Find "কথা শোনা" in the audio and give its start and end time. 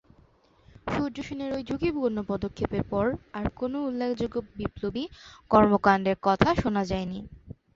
6.23-6.83